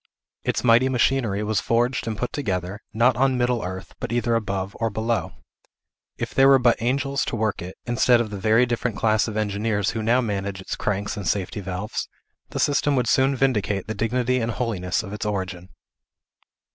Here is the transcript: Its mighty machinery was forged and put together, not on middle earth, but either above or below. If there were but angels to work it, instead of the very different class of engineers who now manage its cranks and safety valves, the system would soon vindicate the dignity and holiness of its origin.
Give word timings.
Its 0.43 0.63
mighty 0.63 0.89
machinery 0.89 1.43
was 1.43 1.61
forged 1.61 2.07
and 2.07 2.17
put 2.17 2.33
together, 2.33 2.81
not 2.91 3.15
on 3.15 3.37
middle 3.37 3.63
earth, 3.63 3.93
but 3.99 4.11
either 4.11 4.33
above 4.33 4.75
or 4.79 4.89
below. 4.89 5.31
If 6.17 6.33
there 6.33 6.47
were 6.47 6.57
but 6.57 6.81
angels 6.81 7.23
to 7.25 7.35
work 7.35 7.61
it, 7.61 7.77
instead 7.85 8.19
of 8.19 8.31
the 8.31 8.39
very 8.39 8.65
different 8.65 8.97
class 8.97 9.27
of 9.27 9.37
engineers 9.37 9.91
who 9.91 10.01
now 10.01 10.19
manage 10.19 10.59
its 10.59 10.75
cranks 10.75 11.17
and 11.17 11.27
safety 11.27 11.59
valves, 11.59 12.09
the 12.49 12.59
system 12.59 12.95
would 12.95 13.07
soon 13.07 13.35
vindicate 13.35 13.85
the 13.85 13.93
dignity 13.93 14.39
and 14.39 14.53
holiness 14.53 15.03
of 15.03 15.13
its 15.13 15.23
origin. 15.27 15.69